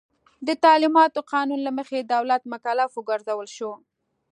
[0.47, 3.71] د تعلیماتو قانون له مخې دولت مکلف وګرځول شو.